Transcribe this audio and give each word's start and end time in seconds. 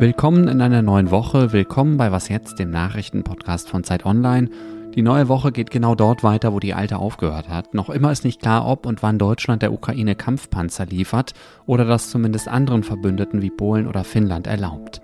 Willkommen 0.00 0.46
in 0.46 0.60
einer 0.60 0.80
neuen 0.80 1.10
Woche, 1.10 1.52
willkommen 1.52 1.96
bei 1.96 2.12
Was 2.12 2.28
jetzt, 2.28 2.60
dem 2.60 2.70
Nachrichtenpodcast 2.70 3.68
von 3.68 3.82
Zeit 3.82 4.06
Online. 4.06 4.48
Die 4.94 5.02
neue 5.02 5.26
Woche 5.26 5.50
geht 5.50 5.72
genau 5.72 5.96
dort 5.96 6.22
weiter, 6.22 6.52
wo 6.52 6.60
die 6.60 6.72
alte 6.72 6.98
aufgehört 6.98 7.48
hat. 7.48 7.74
Noch 7.74 7.90
immer 7.90 8.12
ist 8.12 8.24
nicht 8.24 8.40
klar, 8.40 8.64
ob 8.64 8.86
und 8.86 9.02
wann 9.02 9.18
Deutschland 9.18 9.60
der 9.60 9.72
Ukraine 9.72 10.14
Kampfpanzer 10.14 10.86
liefert 10.86 11.34
oder 11.66 11.84
das 11.84 12.10
zumindest 12.10 12.46
anderen 12.46 12.84
Verbündeten 12.84 13.42
wie 13.42 13.50
Polen 13.50 13.88
oder 13.88 14.04
Finnland 14.04 14.46
erlaubt. 14.46 15.02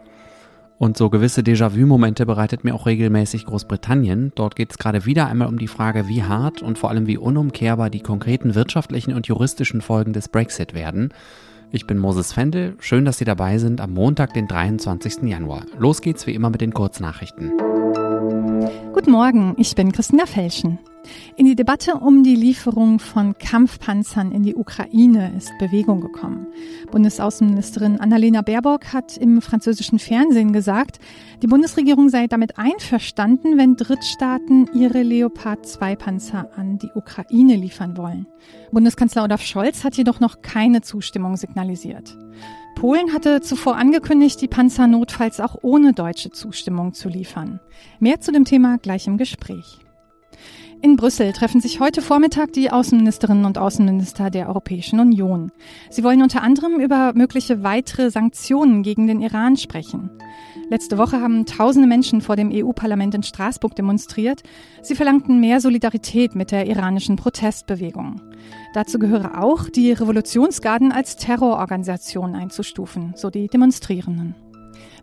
Und 0.78 0.96
so 0.96 1.10
gewisse 1.10 1.40
Déjà-vu-Momente 1.40 2.24
bereitet 2.24 2.62
mir 2.62 2.76
auch 2.76 2.86
regelmäßig 2.86 3.46
Großbritannien. 3.46 4.30
Dort 4.36 4.54
geht 4.54 4.70
es 4.70 4.78
gerade 4.78 5.06
wieder 5.06 5.26
einmal 5.26 5.48
um 5.48 5.58
die 5.58 5.66
Frage, 5.66 6.06
wie 6.06 6.22
hart 6.22 6.62
und 6.62 6.78
vor 6.78 6.90
allem 6.90 7.08
wie 7.08 7.18
unumkehrbar 7.18 7.90
die 7.90 8.00
konkreten 8.00 8.54
wirtschaftlichen 8.54 9.12
und 9.12 9.26
juristischen 9.26 9.80
Folgen 9.80 10.12
des 10.12 10.28
Brexit 10.28 10.72
werden. 10.72 11.12
Ich 11.74 11.88
bin 11.88 11.98
Moses 11.98 12.32
Fendel. 12.32 12.76
Schön, 12.78 13.04
dass 13.04 13.18
Sie 13.18 13.24
dabei 13.24 13.58
sind 13.58 13.80
am 13.80 13.94
Montag, 13.94 14.32
den 14.32 14.46
23. 14.46 15.24
Januar. 15.24 15.66
Los 15.76 16.02
geht's 16.02 16.24
wie 16.24 16.32
immer 16.32 16.48
mit 16.48 16.60
den 16.60 16.72
Kurznachrichten. 16.72 17.50
Guten 18.92 19.10
Morgen, 19.10 19.56
ich 19.58 19.74
bin 19.74 19.90
Christina 19.90 20.24
Felschen. 20.24 20.78
In 21.36 21.46
die 21.46 21.56
Debatte 21.56 21.94
um 21.94 22.22
die 22.22 22.36
Lieferung 22.36 22.98
von 22.98 23.36
Kampfpanzern 23.38 24.32
in 24.32 24.42
die 24.42 24.54
Ukraine 24.54 25.32
ist 25.36 25.52
Bewegung 25.58 26.00
gekommen. 26.00 26.46
Bundesaußenministerin 26.90 28.00
Annalena 28.00 28.42
Baerbock 28.42 28.92
hat 28.92 29.16
im 29.16 29.42
französischen 29.42 29.98
Fernsehen 29.98 30.52
gesagt, 30.52 30.98
die 31.42 31.46
Bundesregierung 31.46 32.08
sei 32.08 32.26
damit 32.26 32.58
einverstanden, 32.58 33.58
wenn 33.58 33.76
Drittstaaten 33.76 34.70
ihre 34.74 35.02
Leopard 35.02 35.66
2 35.66 35.96
Panzer 35.96 36.50
an 36.56 36.78
die 36.78 36.90
Ukraine 36.94 37.56
liefern 37.56 37.96
wollen. 37.96 38.26
Bundeskanzler 38.72 39.24
Olaf 39.24 39.42
Scholz 39.42 39.84
hat 39.84 39.96
jedoch 39.96 40.20
noch 40.20 40.42
keine 40.42 40.82
Zustimmung 40.82 41.36
signalisiert. 41.36 42.16
Polen 42.74 43.12
hatte 43.12 43.40
zuvor 43.40 43.76
angekündigt, 43.76 44.40
die 44.40 44.48
Panzer 44.48 44.86
notfalls 44.86 45.40
auch 45.40 45.56
ohne 45.62 45.92
deutsche 45.92 46.30
Zustimmung 46.30 46.92
zu 46.92 47.08
liefern. 47.08 47.60
Mehr 48.00 48.20
zu 48.20 48.32
dem 48.32 48.44
Thema 48.44 48.78
gleich 48.78 49.06
im 49.06 49.16
Gespräch. 49.16 49.83
In 50.84 50.96
Brüssel 50.96 51.32
treffen 51.32 51.62
sich 51.62 51.80
heute 51.80 52.02
Vormittag 52.02 52.52
die 52.52 52.70
Außenministerinnen 52.70 53.46
und 53.46 53.56
Außenminister 53.56 54.28
der 54.28 54.48
Europäischen 54.48 55.00
Union. 55.00 55.50
Sie 55.88 56.04
wollen 56.04 56.20
unter 56.20 56.42
anderem 56.42 56.78
über 56.78 57.14
mögliche 57.14 57.62
weitere 57.62 58.10
Sanktionen 58.10 58.82
gegen 58.82 59.06
den 59.06 59.22
Iran 59.22 59.56
sprechen. 59.56 60.10
Letzte 60.68 60.98
Woche 60.98 61.22
haben 61.22 61.46
tausende 61.46 61.88
Menschen 61.88 62.20
vor 62.20 62.36
dem 62.36 62.50
EU-Parlament 62.52 63.14
in 63.14 63.22
Straßburg 63.22 63.74
demonstriert. 63.74 64.42
Sie 64.82 64.94
verlangten 64.94 65.40
mehr 65.40 65.62
Solidarität 65.62 66.34
mit 66.34 66.50
der 66.50 66.66
iranischen 66.66 67.16
Protestbewegung. 67.16 68.20
Dazu 68.74 68.98
gehöre 68.98 69.42
auch, 69.42 69.70
die 69.70 69.90
Revolutionsgarden 69.92 70.92
als 70.92 71.16
Terrororganisation 71.16 72.34
einzustufen, 72.34 73.14
so 73.16 73.30
die 73.30 73.48
Demonstrierenden. 73.48 74.34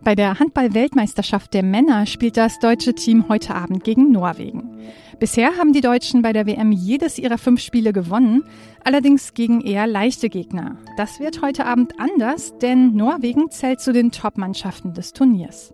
Bei 0.03 0.15
der 0.15 0.39
Handball-Weltmeisterschaft 0.39 1.53
der 1.53 1.61
Männer 1.61 2.07
spielt 2.07 2.35
das 2.35 2.57
deutsche 2.57 2.95
Team 2.95 3.25
heute 3.29 3.53
Abend 3.53 3.83
gegen 3.83 4.11
Norwegen. 4.11 4.79
Bisher 5.19 5.57
haben 5.57 5.73
die 5.73 5.81
Deutschen 5.81 6.23
bei 6.23 6.33
der 6.33 6.47
WM 6.47 6.71
jedes 6.71 7.19
ihrer 7.19 7.37
fünf 7.37 7.61
Spiele 7.61 7.93
gewonnen, 7.93 8.43
allerdings 8.83 9.35
gegen 9.35 9.61
eher 9.61 9.85
leichte 9.85 10.29
Gegner. 10.29 10.77
Das 10.97 11.19
wird 11.19 11.43
heute 11.43 11.67
Abend 11.67 11.99
anders, 11.99 12.57
denn 12.57 12.95
Norwegen 12.95 13.51
zählt 13.51 13.79
zu 13.79 13.93
den 13.93 14.11
Top-Mannschaften 14.11 14.95
des 14.95 15.13
Turniers. 15.13 15.71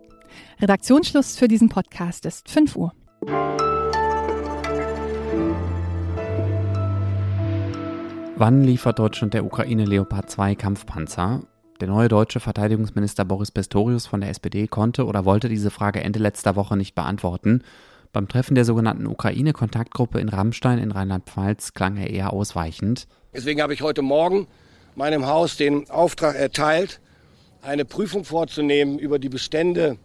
Redaktionsschluss 0.60 1.38
für 1.38 1.48
diesen 1.48 1.70
Podcast 1.70 2.26
ist 2.26 2.50
5 2.50 2.76
Uhr. 2.76 2.92
Wann 8.36 8.62
liefert 8.62 8.98
Deutschland 8.98 9.32
der 9.32 9.46
Ukraine 9.46 9.86
Leopard 9.86 10.30
2 10.30 10.54
Kampfpanzer? 10.54 11.44
Der 11.80 11.86
neue 11.86 12.08
deutsche 12.08 12.40
Verteidigungsminister 12.40 13.24
Boris 13.24 13.52
Pistorius 13.52 14.08
von 14.08 14.20
der 14.20 14.30
SPD 14.30 14.66
konnte 14.66 15.06
oder 15.06 15.24
wollte 15.24 15.48
diese 15.48 15.70
Frage 15.70 16.02
Ende 16.02 16.18
letzter 16.18 16.56
Woche 16.56 16.76
nicht 16.76 16.96
beantworten. 16.96 17.62
Beim 18.12 18.26
Treffen 18.26 18.56
der 18.56 18.64
sogenannten 18.64 19.06
Ukraine-Kontaktgruppe 19.06 20.18
in 20.18 20.28
Rammstein 20.28 20.80
in 20.80 20.90
Rheinland-Pfalz 20.90 21.74
klang 21.74 21.96
er 21.96 22.10
eher 22.10 22.32
ausweichend. 22.32 23.06
Deswegen 23.32 23.62
habe 23.62 23.74
ich 23.74 23.82
heute 23.82 24.02
Morgen 24.02 24.48
meinem 24.96 25.26
Haus 25.26 25.56
den 25.56 25.88
Auftrag 25.88 26.34
erteilt, 26.34 27.00
eine 27.62 27.84
Prüfung 27.84 28.24
vorzunehmen 28.24 28.98
über 28.98 29.20
die 29.20 29.28
Bestände 29.28 29.98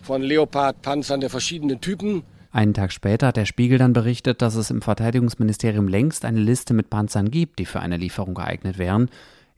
von 0.00 0.22
Leopard-Panzern 0.22 1.18
der 1.18 1.30
verschiedenen 1.30 1.80
Typen. 1.80 2.22
Einen 2.52 2.74
Tag 2.74 2.92
später 2.92 3.28
hat 3.28 3.36
der 3.36 3.44
Spiegel 3.44 3.78
dann 3.78 3.92
berichtet, 3.92 4.40
dass 4.40 4.54
es 4.54 4.70
im 4.70 4.82
Verteidigungsministerium 4.82 5.88
längst 5.88 6.24
eine 6.24 6.38
Liste 6.40 6.74
mit 6.74 6.90
Panzern 6.90 7.32
gibt, 7.32 7.58
die 7.58 7.66
für 7.66 7.80
eine 7.80 7.96
Lieferung 7.96 8.34
geeignet 8.34 8.78
wären. 8.78 9.10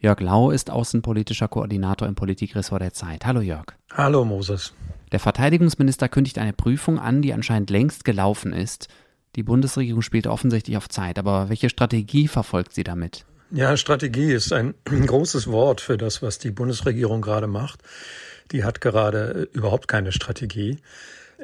Jörg 0.02 0.20
Lau 0.20 0.50
ist 0.50 0.70
außenpolitischer 0.70 1.46
Koordinator 1.48 2.08
im 2.08 2.14
Politikressort 2.14 2.80
der 2.80 2.94
Zeit. 2.94 3.26
Hallo 3.26 3.42
Jörg. 3.42 3.66
Hallo 3.92 4.24
Moses. 4.24 4.72
Der 5.12 5.20
Verteidigungsminister 5.20 6.08
kündigt 6.08 6.38
eine 6.38 6.54
Prüfung 6.54 6.98
an, 6.98 7.20
die 7.20 7.34
anscheinend 7.34 7.68
längst 7.68 8.06
gelaufen 8.06 8.54
ist. 8.54 8.88
Die 9.36 9.42
Bundesregierung 9.42 10.00
spielt 10.00 10.26
offensichtlich 10.26 10.78
auf 10.78 10.88
Zeit, 10.88 11.18
aber 11.18 11.50
welche 11.50 11.68
Strategie 11.68 12.28
verfolgt 12.28 12.72
sie 12.72 12.82
damit? 12.82 13.26
Ja, 13.50 13.76
Strategie 13.76 14.32
ist 14.32 14.54
ein 14.54 14.74
großes 14.84 15.48
Wort 15.48 15.82
für 15.82 15.98
das, 15.98 16.22
was 16.22 16.38
die 16.38 16.50
Bundesregierung 16.50 17.20
gerade 17.20 17.46
macht. 17.46 17.82
Die 18.52 18.64
hat 18.64 18.80
gerade 18.80 19.50
überhaupt 19.52 19.86
keine 19.86 20.12
Strategie. 20.12 20.78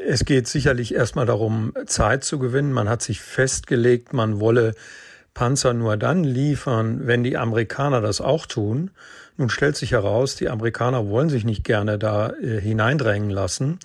Es 0.06 0.24
geht 0.24 0.48
sicherlich 0.48 0.94
erstmal 0.94 1.26
darum, 1.26 1.74
Zeit 1.84 2.24
zu 2.24 2.38
gewinnen. 2.38 2.72
Man 2.72 2.88
hat 2.88 3.02
sich 3.02 3.20
festgelegt, 3.20 4.14
man 4.14 4.40
wolle 4.40 4.74
Panzer 5.36 5.74
nur 5.74 5.98
dann 5.98 6.24
liefern, 6.24 7.06
wenn 7.06 7.22
die 7.22 7.36
Amerikaner 7.36 8.00
das 8.00 8.22
auch 8.22 8.46
tun. 8.46 8.90
Nun 9.36 9.50
stellt 9.50 9.76
sich 9.76 9.92
heraus, 9.92 10.34
die 10.34 10.48
Amerikaner 10.48 11.10
wollen 11.10 11.28
sich 11.28 11.44
nicht 11.44 11.62
gerne 11.62 11.98
da 11.98 12.30
äh, 12.30 12.58
hineindrängen 12.58 13.28
lassen. 13.28 13.78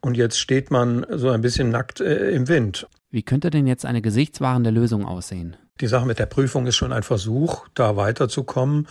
Und 0.00 0.16
jetzt 0.16 0.38
steht 0.38 0.70
man 0.70 1.04
so 1.10 1.28
ein 1.28 1.42
bisschen 1.42 1.68
nackt 1.68 2.00
äh, 2.00 2.30
im 2.30 2.48
Wind. 2.48 2.86
Wie 3.10 3.22
könnte 3.22 3.50
denn 3.50 3.66
jetzt 3.66 3.84
eine 3.84 4.00
gesichtswahrende 4.00 4.70
Lösung 4.70 5.04
aussehen? 5.04 5.56
Die 5.82 5.86
Sache 5.86 6.06
mit 6.06 6.18
der 6.18 6.26
Prüfung 6.26 6.66
ist 6.66 6.76
schon 6.76 6.94
ein 6.94 7.02
Versuch, 7.02 7.66
da 7.74 7.96
weiterzukommen. 7.96 8.88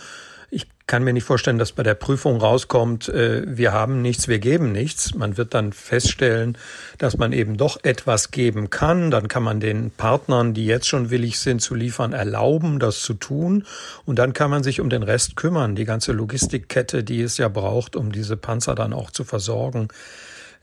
Ich 0.50 0.66
kann 0.86 1.02
mir 1.02 1.12
nicht 1.12 1.24
vorstellen, 1.24 1.58
dass 1.58 1.72
bei 1.72 1.82
der 1.82 1.94
Prüfung 1.94 2.36
rauskommt, 2.36 3.08
äh, 3.08 3.42
wir 3.46 3.72
haben 3.72 4.02
nichts, 4.02 4.28
wir 4.28 4.38
geben 4.38 4.70
nichts. 4.70 5.14
Man 5.14 5.36
wird 5.36 5.54
dann 5.54 5.72
feststellen, 5.72 6.56
dass 6.98 7.18
man 7.18 7.32
eben 7.32 7.56
doch 7.56 7.82
etwas 7.82 8.30
geben 8.30 8.70
kann. 8.70 9.10
Dann 9.10 9.26
kann 9.26 9.42
man 9.42 9.58
den 9.58 9.90
Partnern, 9.90 10.54
die 10.54 10.66
jetzt 10.66 10.86
schon 10.86 11.10
willig 11.10 11.40
sind 11.40 11.60
zu 11.60 11.74
liefern, 11.74 12.12
erlauben, 12.12 12.78
das 12.78 13.00
zu 13.00 13.14
tun. 13.14 13.64
Und 14.04 14.18
dann 14.18 14.32
kann 14.32 14.50
man 14.50 14.62
sich 14.62 14.80
um 14.80 14.88
den 14.88 15.02
Rest 15.02 15.34
kümmern, 15.34 15.74
die 15.74 15.84
ganze 15.84 16.12
Logistikkette, 16.12 17.02
die 17.02 17.20
es 17.20 17.36
ja 17.36 17.48
braucht, 17.48 17.96
um 17.96 18.12
diese 18.12 18.36
Panzer 18.36 18.76
dann 18.76 18.92
auch 18.92 19.10
zu 19.10 19.24
versorgen. 19.24 19.88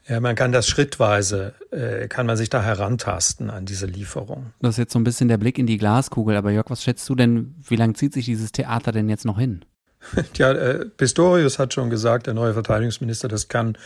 Ja, 0.07 0.19
man 0.19 0.35
kann 0.35 0.51
das 0.51 0.67
schrittweise, 0.67 1.53
äh, 1.71 2.07
kann 2.09 2.25
man 2.25 2.35
sich 2.35 2.50
da 2.50 2.61
herantasten 2.61 3.50
an 3.50 3.65
diese 3.65 3.85
Lieferung. 3.85 4.51
Das 4.61 4.71
ist 4.71 4.77
jetzt 4.77 4.94
so 4.94 5.00
ein 5.00 5.05
bisschen 5.05 5.29
der 5.29 5.38
Blick 5.38 5.57
in 5.57 5.65
die 5.65 5.77
Glaskugel. 5.77 6.35
Aber 6.35 6.51
Jörg, 6.51 6.69
was 6.69 6.83
schätzt 6.83 7.07
du 7.09 7.15
denn, 7.15 7.55
wie 7.67 7.77
lange 7.77 7.94
zieht 7.94 8.13
sich 8.13 8.25
dieses 8.25 8.51
Theater 8.51 8.91
denn 8.91 9.07
jetzt 9.07 9.25
noch 9.25 9.39
hin? 9.39 9.63
Tja, 10.34 10.52
äh, 10.52 10.86
Pistorius 10.86 11.59
hat 11.59 11.74
schon 11.74 11.90
gesagt, 11.90 12.28
der 12.28 12.34
neue 12.34 12.53
Verteidigungsminister, 12.53 13.28
das 13.28 13.47
kann 13.47 13.78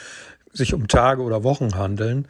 sich 0.54 0.74
um 0.74 0.88
Tage 0.88 1.22
oder 1.22 1.44
Wochen 1.44 1.76
handeln. 1.76 2.28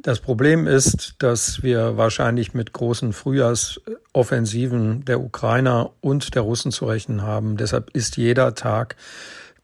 Das 0.00 0.20
Problem 0.20 0.66
ist, 0.66 1.14
dass 1.18 1.62
wir 1.62 1.96
wahrscheinlich 1.96 2.54
mit 2.54 2.72
großen 2.72 3.12
Frühjahrsoffensiven 3.12 5.04
der 5.04 5.20
Ukrainer 5.20 5.90
und 6.00 6.34
der 6.34 6.42
Russen 6.42 6.72
zu 6.72 6.86
rechnen 6.86 7.22
haben. 7.22 7.56
Deshalb 7.56 7.90
ist 7.90 8.16
jeder 8.16 8.54
Tag, 8.54 8.96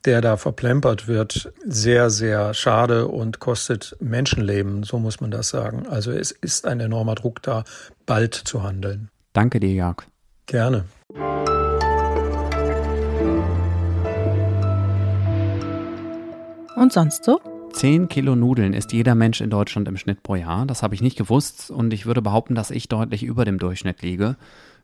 der 0.04 0.20
da 0.20 0.36
verplempert 0.36 1.08
wird, 1.08 1.52
sehr, 1.64 2.10
sehr 2.10 2.54
schade 2.54 3.08
und 3.08 3.40
kostet 3.40 3.96
Menschenleben, 4.00 4.84
so 4.84 4.98
muss 4.98 5.20
man 5.20 5.30
das 5.30 5.48
sagen. 5.48 5.86
Also 5.88 6.12
es 6.12 6.30
ist 6.30 6.66
ein 6.66 6.78
enormer 6.78 7.14
Druck 7.16 7.42
da, 7.42 7.64
bald 8.06 8.34
zu 8.34 8.62
handeln. 8.62 9.10
Danke 9.32 9.60
dir, 9.60 9.72
Jörg. 9.72 10.04
Gerne. 10.46 10.84
Und 16.78 16.92
sonst 16.92 17.24
so? 17.24 17.40
10 17.72 18.08
Kilo 18.08 18.36
Nudeln 18.36 18.72
isst 18.72 18.92
jeder 18.92 19.16
Mensch 19.16 19.40
in 19.40 19.50
Deutschland 19.50 19.88
im 19.88 19.96
Schnitt 19.96 20.22
pro 20.22 20.36
Jahr. 20.36 20.64
Das 20.64 20.84
habe 20.84 20.94
ich 20.94 21.02
nicht 21.02 21.18
gewusst 21.18 21.72
und 21.72 21.92
ich 21.92 22.06
würde 22.06 22.22
behaupten, 22.22 22.54
dass 22.54 22.70
ich 22.70 22.88
deutlich 22.88 23.24
über 23.24 23.44
dem 23.44 23.58
Durchschnitt 23.58 24.00
liege. 24.02 24.36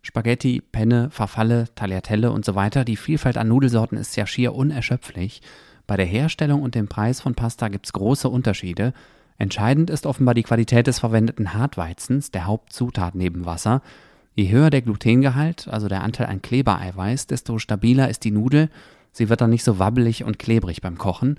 Spaghetti, 0.03 0.61
Penne, 0.61 1.11
Farfalle, 1.11 1.67
Tagliatelle 1.77 2.33
und 2.33 2.45
so 2.45 2.57
weiter. 2.57 2.85
Die 2.85 2.97
Vielfalt 2.97 3.37
an 3.37 3.47
Nudelsorten 3.47 3.97
ist 3.97 4.17
ja 4.17 4.27
schier 4.27 4.57
unerschöpflich. 4.57 5.41
Bei 5.87 5.97
der 5.97 6.05
Herstellung 6.05 6.63
und 6.63 6.75
dem 6.75 6.89
Preis 6.89 7.21
von 7.21 7.37
Pasta 7.37 7.69
gibt 7.69 7.87
es 7.87 7.93
große 7.93 8.29
Unterschiede. 8.29 8.93
Entscheidend 9.39 9.89
ist 9.89 10.05
offenbar 10.05 10.35
die 10.35 10.43
Qualität 10.43 10.89
des 10.89 10.99
verwendeten 10.99 11.55
Hartweizens, 11.55 12.33
der 12.33 12.47
Hauptzutat 12.47 13.15
neben 13.15 13.47
Wasser. 13.47 13.83
Je 14.35 14.51
höher 14.51 14.71
der 14.71 14.83
Glutengehalt, 14.83 15.69
also 15.69 15.87
der 15.87 16.03
Anteil 16.03 16.27
an 16.27 16.43
Klebereiweiß, 16.43 17.29
desto 17.29 17.59
stabiler 17.61 18.09
ist 18.09 18.25
die 18.25 18.33
Nudel. 18.33 18.69
Sie 19.13 19.29
wird 19.29 19.41
dann 19.41 19.51
nicht 19.51 19.63
so 19.63 19.79
wabbelig 19.79 20.25
und 20.25 20.41
klebrig 20.41 20.83
beim 20.83 20.99
Kochen. 20.99 21.39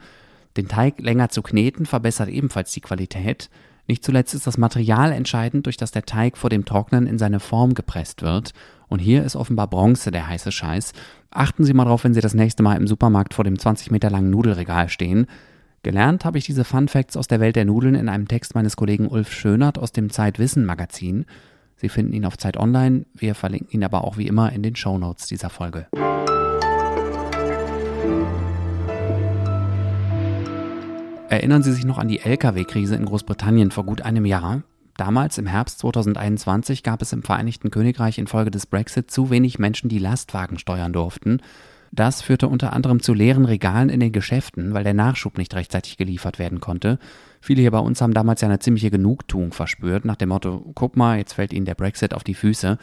Den 0.57 0.67
Teig 0.67 0.99
länger 0.99 1.29
zu 1.29 1.41
kneten 1.41 1.85
verbessert 1.85 2.29
ebenfalls 2.29 2.71
die 2.71 2.81
Qualität. 2.81 3.49
Nicht 3.87 4.03
zuletzt 4.03 4.33
ist 4.33 4.47
das 4.47 4.57
Material 4.57 5.11
entscheidend, 5.11 5.65
durch 5.65 5.77
das 5.77 5.91
der 5.91 6.05
Teig 6.05 6.37
vor 6.37 6.49
dem 6.49 6.65
Trocknen 6.65 7.05
in 7.07 7.19
seine 7.19 7.39
Form 7.39 7.73
gepresst 7.73 8.21
wird. 8.21 8.51
Und 8.87 8.99
hier 8.99 9.23
ist 9.23 9.35
offenbar 9.35 9.67
Bronze 9.67 10.11
der 10.11 10.27
heiße 10.27 10.51
Scheiß. 10.51 10.93
Achten 11.29 11.63
Sie 11.63 11.73
mal 11.73 11.85
drauf, 11.85 12.03
wenn 12.03 12.13
Sie 12.13 12.21
das 12.21 12.33
nächste 12.33 12.63
Mal 12.63 12.77
im 12.77 12.87
Supermarkt 12.87 13.33
vor 13.33 13.43
dem 13.43 13.59
20 13.59 13.91
Meter 13.91 14.09
langen 14.09 14.29
Nudelregal 14.29 14.89
stehen. 14.89 15.27
Gelernt 15.83 16.25
habe 16.25 16.39
ich 16.39 16.45
diese 16.45 16.63
Fun 16.63 16.87
Facts 16.87 17.15
aus 17.15 17.27
der 17.27 17.39
Welt 17.39 17.55
der 17.55 17.65
Nudeln 17.65 17.93
in 17.93 18.09
einem 18.09 18.27
Text 18.27 18.55
meines 18.55 18.75
Kollegen 18.75 19.07
Ulf 19.07 19.31
Schönert 19.31 19.77
aus 19.77 19.91
dem 19.91 20.09
Zeitwissen 20.09 20.65
Magazin. 20.65 21.25
Sie 21.75 21.89
finden 21.89 22.13
ihn 22.13 22.25
auf 22.25 22.37
Zeit 22.37 22.57
Online, 22.57 23.05
wir 23.13 23.35
verlinken 23.35 23.69
ihn 23.71 23.83
aber 23.83 24.03
auch 24.03 24.17
wie 24.17 24.27
immer 24.27 24.51
in 24.51 24.63
den 24.63 24.75
Show 24.75 24.97
Notes 24.97 25.27
dieser 25.27 25.51
Folge. 25.51 25.87
Erinnern 31.27 31.63
Sie 31.63 31.73
sich 31.73 31.85
noch 31.85 31.97
an 31.97 32.07
die 32.07 32.19
Lkw-Krise 32.19 32.95
in 32.95 33.05
Großbritannien 33.05 33.71
vor 33.71 33.83
gut 33.83 34.01
einem 34.03 34.25
Jahr? 34.25 34.61
Damals, 34.95 35.39
im 35.39 35.47
Herbst 35.47 35.79
2021, 35.79 36.83
gab 36.83 37.01
es 37.01 37.13
im 37.13 37.23
Vereinigten 37.23 37.71
Königreich 37.71 38.19
infolge 38.19 38.51
des 38.51 38.67
Brexit 38.67 39.09
zu 39.09 39.31
wenig 39.31 39.57
Menschen, 39.57 39.89
die 39.89 39.97
Lastwagen 39.97 40.59
steuern 40.59 40.93
durften. 40.93 41.41
Das 41.91 42.21
führte 42.21 42.47
unter 42.47 42.73
anderem 42.73 43.01
zu 43.01 43.13
leeren 43.13 43.45
Regalen 43.45 43.89
in 43.89 43.99
den 43.99 44.11
Geschäften, 44.11 44.73
weil 44.73 44.83
der 44.83 44.93
Nachschub 44.93 45.39
nicht 45.39 45.55
rechtzeitig 45.55 45.97
geliefert 45.97 46.37
werden 46.37 46.59
konnte. 46.59 46.99
Viele 47.41 47.61
hier 47.61 47.71
bei 47.71 47.79
uns 47.79 48.01
haben 48.01 48.13
damals 48.13 48.41
ja 48.41 48.47
eine 48.47 48.59
ziemliche 48.59 48.91
Genugtuung 48.91 49.51
verspürt, 49.51 50.05
nach 50.05 50.17
dem 50.17 50.29
Motto, 50.29 50.71
guck 50.75 50.95
mal, 50.95 51.17
jetzt 51.17 51.33
fällt 51.33 51.53
ihnen 51.53 51.65
der 51.65 51.75
Brexit 51.75 52.13
auf 52.13 52.23
die 52.23 52.35
Füße. 52.35 52.77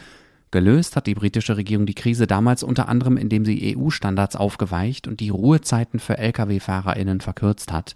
Gelöst 0.50 0.96
hat 0.96 1.06
die 1.06 1.14
britische 1.14 1.56
Regierung 1.56 1.86
die 1.86 1.94
Krise 1.94 2.26
damals 2.26 2.62
unter 2.62 2.88
anderem, 2.88 3.16
indem 3.16 3.44
sie 3.44 3.76
EU-Standards 3.76 4.34
aufgeweicht 4.34 5.06
und 5.06 5.20
die 5.20 5.30
Ruhezeiten 5.30 6.00
für 6.00 6.18
Lkw-FahrerInnen 6.18 7.20
verkürzt 7.20 7.72
hat. 7.72 7.94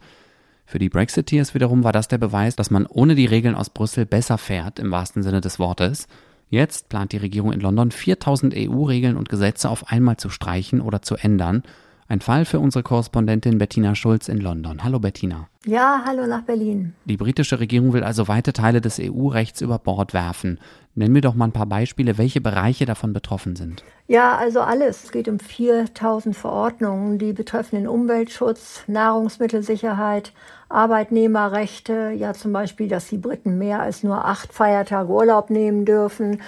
Für 0.67 0.81
die 0.81 0.89
Brexiteers 0.89 1.55
wiederum 1.55 1.85
war 1.85 1.93
das 1.93 2.09
der 2.09 2.19
Beweis, 2.19 2.57
dass 2.57 2.71
man 2.71 2.87
ohne 2.87 3.15
die 3.15 3.27
Regeln 3.27 3.55
aus 3.55 3.71
Brüssel 3.71 4.05
besser 4.05 4.37
fährt, 4.37 4.81
im 4.81 4.91
wahrsten 4.91 5.23
Sinne 5.23 5.41
des 5.41 5.61
Wortes. 5.61 6.09
Jetzt 6.51 6.89
plant 6.89 7.13
die 7.13 7.19
Regierung 7.19 7.53
in 7.53 7.61
London 7.61 7.93
4000 7.93 8.53
EU-Regeln 8.57 9.17
und 9.17 9.29
Gesetze 9.29 9.71
auf 9.71 9.93
einmal 9.93 10.17
zu 10.17 10.29
streichen 10.29 10.81
oder 10.81 11.03
zu 11.03 11.15
ändern. 11.15 11.63
Ein 12.09 12.21
Fall 12.21 12.45
für 12.45 12.61
unsere 12.61 12.85
Korrespondentin 12.85 13.59
Bettina 13.59 13.97
Schulz 13.97 14.29
in 14.29 14.39
London. 14.39 14.85
Hallo 14.85 15.01
Bettina. 15.01 15.49
Ja, 15.65 16.03
hallo 16.07 16.29
nach 16.29 16.43
Berlin. 16.43 16.95
Die 17.05 17.17
britische 17.17 17.59
Regierung 17.59 17.93
will 17.93 18.05
also 18.05 18.29
weite 18.29 18.53
Teile 18.53 18.81
des 18.81 19.01
EU-Rechts 19.01 19.61
über 19.61 19.81
Bord 19.81 20.15
werfen. 20.15 20.61
Nenn 20.95 21.11
mir 21.11 21.21
doch 21.21 21.35
mal 21.35 21.47
ein 21.47 21.53
paar 21.53 21.67
Beispiele, 21.67 22.17
welche 22.17 22.41
Bereiche 22.41 22.87
davon 22.87 23.13
betroffen 23.13 23.57
sind. 23.57 23.83
Ja, 24.07 24.37
also 24.37 24.61
alles. 24.61 25.03
Es 25.03 25.11
geht 25.11 25.27
um 25.27 25.41
4000 25.41 26.37
Verordnungen, 26.37 27.19
die 27.19 27.33
betreffen 27.33 27.75
den 27.75 27.89
Umweltschutz, 27.89 28.85
Nahrungsmittelsicherheit, 28.87 30.33
Arbeitnehmerrechte, 30.69 32.13
ja 32.17 32.35
zum 32.35 32.53
Beispiel, 32.53 32.87
dass 32.87 33.09
die 33.09 33.19
Briten 33.19 33.59
mehr 33.59 33.81
als 33.81 34.05
nur 34.05 34.25
acht 34.25 34.53
Feiertage 34.53 35.11
Urlaub 35.11 35.51
nehmen 35.51 35.85
dürfen. 35.85 36.41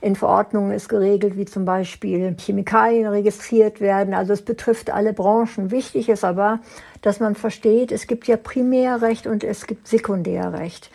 In 0.00 0.16
Verordnungen 0.16 0.72
ist 0.72 0.88
geregelt, 0.88 1.36
wie 1.36 1.46
zum 1.46 1.64
Beispiel 1.64 2.36
Chemikalien 2.38 3.06
registriert 3.06 3.80
werden. 3.80 4.14
Also 4.14 4.32
es 4.32 4.42
betrifft 4.42 4.90
alle 4.90 5.12
Branchen. 5.12 5.70
Wichtig 5.70 6.08
ist 6.08 6.24
aber, 6.24 6.60
dass 7.02 7.20
man 7.20 7.34
versteht, 7.34 7.92
es 7.92 8.06
gibt 8.06 8.26
ja 8.26 8.36
Primärrecht 8.36 9.26
und 9.26 9.42
es 9.44 9.66
gibt 9.66 9.88
Sekundärrecht. 9.88 10.90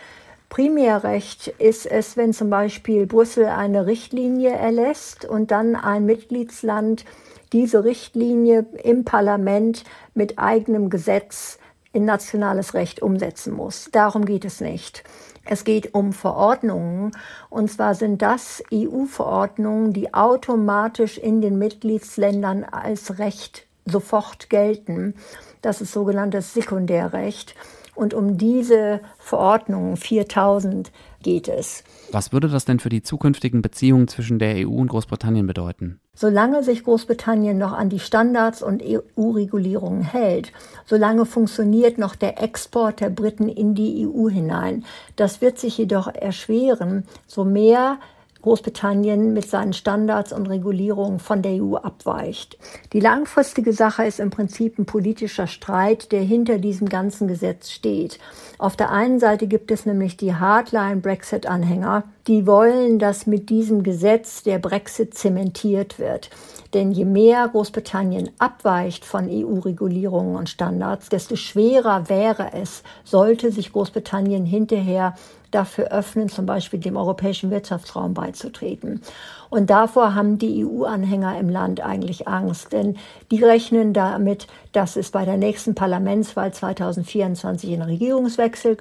Primärrecht 0.50 1.48
ist 1.48 1.86
es, 1.86 2.18
wenn 2.18 2.34
zum 2.34 2.50
Beispiel 2.50 3.08
Brüssel 3.08 3.46
eine 3.46 3.86
Richtlinie 3.86 4.52
erlässt 4.52 5.24
und 5.24 5.50
dann 5.50 5.76
ein 5.76 6.06
Mitgliedsland 6.06 7.06
diese 7.54 7.84
Richtlinie 7.84 8.66
im 8.84 9.06
Parlament 9.06 9.84
mit 10.14 10.40
eigenem 10.40 10.90
Gesetz 10.90 11.58
in 11.94 12.06
nationales 12.06 12.74
Recht 12.74 13.02
umsetzen 13.02 13.54
muss. 13.54 13.90
Darum 13.92 14.26
geht 14.26 14.46
es 14.46 14.62
nicht. 14.62 15.04
Es 15.46 15.64
geht 15.64 15.94
um 15.94 16.14
Verordnungen, 16.14 17.12
und 17.50 17.72
zwar 17.72 17.96
sind 17.96 18.22
das 18.22 18.64
EU-Verordnungen, 18.72 19.94
die 19.94 20.14
automatisch 20.14 21.18
in 21.18 21.42
den 21.42 21.58
Mitgliedsländern 21.58 22.64
als 22.64 23.18
Recht 23.18 23.66
sofort 23.86 24.50
gelten. 24.50 25.16
Das 25.62 25.82
ist 25.82 25.92
sogenanntes 25.92 26.54
Sekundärrecht. 26.54 27.56
Und 27.96 28.14
um 28.14 28.38
diese 28.38 29.02
Verordnungen 29.20 29.98
4000 29.98 30.92
geht 31.24 31.48
es. 31.48 31.84
Was 32.12 32.34
würde 32.34 32.50
das 32.50 32.66
denn 32.66 32.80
für 32.80 32.90
die 32.90 33.04
zukünftigen 33.04 33.62
Beziehungen 33.62 34.08
zwischen 34.08 34.40
der 34.40 34.68
EU 34.68 34.72
und 34.72 34.88
Großbritannien 34.88 35.48
bedeuten? 35.48 36.00
Solange 36.14 36.64
sich 36.64 36.84
Großbritannien 36.84 37.58
noch 37.58 37.72
an 37.72 37.90
die 37.90 38.00
Standards 38.00 38.62
und 38.62 38.84
EU-Regulierungen 38.84 40.04
hält, 40.04 40.52
solange 40.86 41.26
funktioniert 41.26 41.98
noch 41.98 42.16
der 42.16 42.42
Export 42.42 43.00
der 43.00 43.10
Briten 43.10 43.48
in 43.48 43.76
die 43.76 44.06
EU 44.08 44.30
hinein. 44.30 44.84
Das 45.16 45.42
wird 45.42 45.58
sich 45.58 45.78
jedoch 45.78 46.14
erschweren, 46.14 47.06
so 47.28 47.46
mehr 47.46 47.98
Großbritannien 48.42 49.34
mit 49.34 49.50
seinen 49.50 49.74
Standards 49.74 50.34
und 50.34 50.48
Regulierungen 50.48 51.20
von 51.20 51.42
der 51.42 51.64
EU 51.64 51.76
abweicht. 51.76 52.58
Die 52.94 53.00
langfristige 53.00 53.74
Sache 53.74 54.06
ist 54.06 54.20
im 54.20 54.30
Prinzip 54.30 54.80
ein 54.80 54.86
politischer 54.86 55.48
Streit, 55.48 56.12
der 56.12 56.22
hinter 56.22 56.58
diesem 56.58 56.90
ganzen 56.90 57.28
Gesetz 57.28 57.70
steht. 57.70 58.20
Auf 58.58 58.76
der 58.76 58.92
einen 58.92 59.20
Seite 59.20 59.48
gibt 59.48 59.72
es 59.72 59.86
nämlich 59.86 60.18
die 60.18 60.36
Hardline-Brexit-Anhänger, 60.36 62.04
die 62.28 62.46
wollen, 62.46 63.00
dass 63.00 63.26
mit 63.26 63.50
diesem 63.50 63.84
Gesetz 63.84 64.44
der 64.44 64.60
Brexit 64.60 65.16
zementiert 65.16 65.98
wird. 66.00 66.30
Denn 66.74 66.92
je 66.92 67.06
mehr 67.06 67.48
Großbritannien 67.48 68.30
abweicht 68.40 69.04
von 69.04 69.28
EU-Regulierungen 69.30 70.36
und 70.36 70.50
Standards, 70.50 71.10
desto 71.10 71.36
schwerer 71.36 72.08
wäre 72.08 72.54
es, 72.54 72.84
sollte 73.04 73.52
sich 73.52 73.74
Großbritannien 73.74 74.46
hinterher 74.46 75.16
dafür 75.52 75.92
öffnen, 75.92 76.30
zum 76.30 76.46
Beispiel 76.46 76.80
dem 76.80 76.98
europäischen 76.98 77.52
Wirtschaftsraum 77.52 78.14
beizutreten. 78.14 79.02
Und 79.50 79.70
davor 79.70 80.16
haben 80.16 80.38
die 80.38 80.66
EU-Anhänger 80.66 81.38
im 81.38 81.50
Land 81.50 81.82
eigentlich 81.82 82.28
Angst, 82.28 82.72
denn 82.72 82.98
die 83.32 83.44
rechnen 83.44 83.94
damit, 83.94 84.48
dass 84.72 84.96
es 84.96 85.12
bei 85.12 85.26
der 85.26 85.38
nächsten 85.38 85.76
Parlamentswahl 85.76 86.54
2024 86.54 87.74
einen 87.74 87.82
Regierungswechsel 87.82 88.78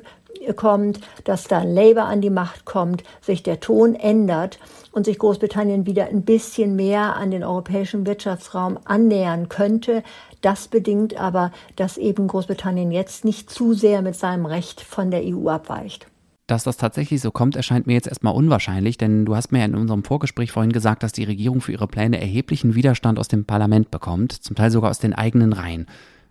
kommt, 0.57 1.01
dass 1.25 1.45
da 1.45 1.63
Labour 1.63 2.05
an 2.05 2.21
die 2.21 2.31
Macht 2.31 2.65
kommt, 2.65 3.03
sich 3.21 3.43
der 3.43 3.61
Ton 3.61 3.95
ändert 3.95 4.59
und 4.93 5.07
sich 5.07 5.19
Großbritannien 5.19 5.87
wieder 5.87 6.07
ein 6.07 6.23
bisschen 6.23 6.77
mehr 6.77 7.17
an 7.17 7.31
den 7.31 7.45
europäischen 7.45 8.07
Wirtschaftsraum 8.07 8.79
annähern 8.85 9.49
könnte. 9.49 10.03
Das 10.41 10.69
bedingt 10.69 11.21
aber, 11.21 11.53
dass 11.77 11.99
eben 11.99 12.29
Großbritannien 12.29 12.91
jetzt 12.91 13.25
nicht 13.25 13.51
zu 13.51 13.75
sehr 13.75 14.03
mit 14.03 14.17
seinem 14.17 14.47
Recht 14.47 14.81
von 14.81 15.11
der 15.11 15.23
EU 15.25 15.49
abweicht. 15.49 16.10
Dass 16.51 16.65
das 16.65 16.77
tatsächlich 16.77 17.21
so 17.21 17.31
kommt, 17.31 17.55
erscheint 17.55 17.87
mir 17.87 17.93
jetzt 17.93 18.09
erstmal 18.09 18.35
unwahrscheinlich, 18.35 18.99
denn 18.99 19.25
du 19.25 19.37
hast 19.37 19.53
mir 19.53 19.61
ja 19.61 19.67
in 19.67 19.77
unserem 19.77 20.03
Vorgespräch 20.03 20.51
vorhin 20.51 20.73
gesagt, 20.73 21.05
dass 21.05 21.13
die 21.13 21.23
Regierung 21.23 21.61
für 21.61 21.71
ihre 21.71 21.87
Pläne 21.87 22.21
erheblichen 22.21 22.75
Widerstand 22.75 23.21
aus 23.21 23.29
dem 23.29 23.45
Parlament 23.45 23.93
bekommt, 23.93 24.33
zum 24.33 24.57
Teil 24.57 24.73
sogar 24.73 24.91
aus 24.91 24.99
den 24.99 25.15
eigenen 25.15 25.53
Reihen. 25.53 25.87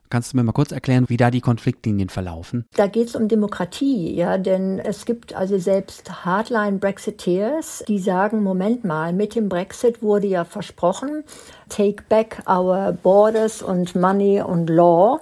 Kannst 0.09 0.33
du 0.33 0.38
mir 0.38 0.43
mal 0.43 0.51
kurz 0.51 0.73
erklären, 0.73 1.05
wie 1.07 1.15
da 1.15 1.31
die 1.31 1.39
Konfliktlinien 1.39 2.09
verlaufen? 2.09 2.65
Da 2.75 2.88
geht 2.88 3.07
es 3.07 3.15
um 3.15 3.29
Demokratie, 3.29 4.13
ja, 4.13 4.38
denn 4.38 4.79
es 4.79 5.05
gibt 5.05 5.33
also 5.33 5.57
selbst 5.57 6.25
Hardline-Brexiteers, 6.25 7.85
die 7.88 7.99
sagen, 7.99 8.43
Moment 8.43 8.83
mal, 8.83 9.13
mit 9.13 9.35
dem 9.35 9.47
Brexit 9.47 10.01
wurde 10.01 10.27
ja 10.27 10.43
versprochen, 10.43 11.23
take 11.69 12.03
back 12.09 12.43
our 12.45 12.91
borders 12.91 13.61
und 13.61 13.95
money 13.95 14.41
und 14.41 14.69
law. 14.69 15.21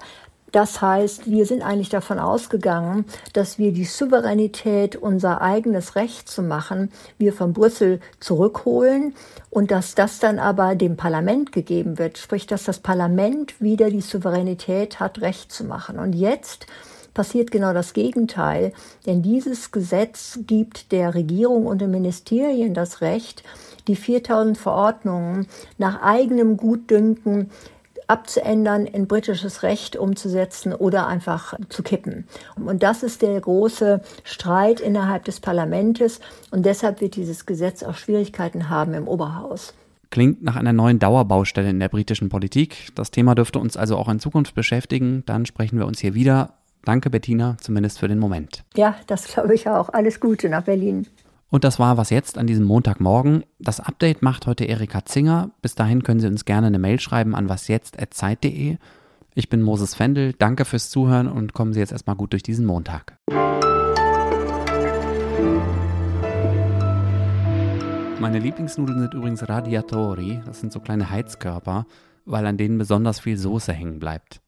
Das 0.57 0.81
heißt, 0.81 1.29
wir 1.29 1.45
sind 1.45 1.61
eigentlich 1.61 1.89
davon 1.89 2.17
ausgegangen, 2.17 3.05
dass 3.33 3.59
wir 3.59 3.71
die 3.71 3.85
Souveränität, 3.85 4.95
unser 4.95 5.39
eigenes 5.39 5.95
Recht 5.95 6.27
zu 6.27 6.41
machen, 6.41 6.91
wir 7.19 7.31
von 7.31 7.53
Brüssel 7.53 7.99
zurückholen 8.19 9.13
und 9.51 9.69
dass 9.69 9.93
das 9.93 10.17
dann 10.17 10.39
aber 10.39 10.73
dem 10.73 10.97
Parlament 10.97 11.51
gegeben 11.51 11.99
wird, 11.99 12.17
sprich, 12.17 12.47
dass 12.47 12.63
das 12.63 12.79
Parlament 12.79 13.61
wieder 13.61 13.91
die 13.91 14.01
Souveränität 14.01 14.99
hat, 14.99 15.21
Recht 15.21 15.51
zu 15.51 15.63
machen. 15.63 15.99
Und 15.99 16.13
jetzt 16.13 16.65
passiert 17.13 17.51
genau 17.51 17.73
das 17.73 17.93
Gegenteil, 17.93 18.73
denn 19.05 19.21
dieses 19.21 19.71
Gesetz 19.71 20.39
gibt 20.47 20.91
der 20.91 21.13
Regierung 21.13 21.67
und 21.67 21.81
den 21.81 21.91
Ministerien 21.91 22.73
das 22.73 23.01
Recht, 23.01 23.43
die 23.87 23.95
4000 23.95 24.57
Verordnungen 24.57 25.47
nach 25.77 26.01
eigenem 26.01 26.57
Gutdünken 26.57 27.51
abzuändern, 28.07 28.85
in 28.85 29.07
britisches 29.07 29.63
Recht 29.63 29.95
umzusetzen 29.95 30.73
oder 30.73 31.07
einfach 31.07 31.53
zu 31.69 31.83
kippen. 31.83 32.25
Und 32.55 32.83
das 32.83 33.03
ist 33.03 33.21
der 33.21 33.39
große 33.39 34.01
Streit 34.23 34.79
innerhalb 34.79 35.25
des 35.25 35.39
Parlaments 35.39 36.19
und 36.51 36.65
deshalb 36.65 37.01
wird 37.01 37.15
dieses 37.15 37.45
Gesetz 37.45 37.83
auch 37.83 37.95
Schwierigkeiten 37.95 38.69
haben 38.69 38.93
im 38.93 39.07
Oberhaus. 39.07 39.73
Klingt 40.09 40.41
nach 40.41 40.55
einer 40.55 40.73
neuen 40.73 40.99
Dauerbaustelle 40.99 41.69
in 41.69 41.79
der 41.79 41.89
britischen 41.89 42.29
Politik. 42.29 42.89
Das 42.95 43.11
Thema 43.11 43.35
dürfte 43.35 43.59
uns 43.59 43.75
also 43.75 43.97
auch 43.97 44.07
in 44.07 44.19
Zukunft 44.19 44.55
beschäftigen. 44.55 45.23
Dann 45.25 45.45
sprechen 45.45 45.77
wir 45.77 45.85
uns 45.85 45.99
hier 45.99 46.13
wieder. 46.13 46.53
Danke, 46.85 47.09
Bettina, 47.09 47.57
zumindest 47.59 47.99
für 47.99 48.07
den 48.07 48.19
Moment. 48.19 48.63
Ja, 48.75 48.95
das 49.07 49.27
glaube 49.27 49.53
ich 49.53 49.67
auch. 49.67 49.89
Alles 49.89 50.21
Gute 50.21 50.47
nach 50.47 50.63
Berlin. 50.63 51.07
Und 51.49 51.63
das 51.63 51.79
war 51.79 51.95
was 51.97 52.09
jetzt 52.09 52.37
an 52.37 52.45
diesem 52.45 52.65
Montagmorgen. 52.65 53.45
Das 53.59 53.79
Update 53.79 54.21
macht 54.21 54.47
heute 54.47 54.65
Erika 54.65 55.05
Zinger. 55.05 55.51
Bis 55.61 55.75
dahin 55.75 56.03
können 56.03 56.19
Sie 56.19 56.27
uns 56.27 56.43
gerne 56.43 56.67
eine 56.67 56.79
Mail 56.79 56.99
schreiben 56.99 57.35
an 57.35 57.47
wasjetzt.zeit.de. 57.47 58.77
Ich 59.33 59.49
bin 59.49 59.61
Moses 59.61 59.95
Fendel. 59.95 60.33
Danke 60.33 60.65
fürs 60.65 60.89
Zuhören 60.89 61.29
und 61.29 61.53
kommen 61.53 61.71
Sie 61.71 61.79
jetzt 61.79 61.93
erstmal 61.93 62.17
gut 62.17 62.33
durch 62.33 62.43
diesen 62.43 62.65
Montag. 62.65 63.17
Meine 68.19 68.39
Lieblingsnudeln 68.39 68.99
sind 68.99 69.13
übrigens 69.13 69.47
Radiatori. 69.47 70.41
Das 70.45 70.59
sind 70.59 70.73
so 70.73 70.81
kleine 70.81 71.09
Heizkörper, 71.09 71.85
weil 72.25 72.45
an 72.45 72.57
denen 72.57 72.77
besonders 72.77 73.21
viel 73.21 73.37
Soße 73.37 73.71
hängen 73.71 73.99
bleibt. 73.99 74.41